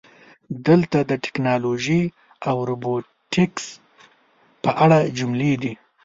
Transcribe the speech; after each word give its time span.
دلته 0.67 0.97
د 1.09 1.11
"ټکنالوژي 1.23 2.01
او 2.49 2.55
روبوټیکس" 2.69 3.65
په 4.63 4.71
اړه 4.83 4.99
جملې 5.17 5.53
دي: 5.61 5.73